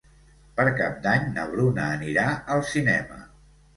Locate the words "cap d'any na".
0.79-1.45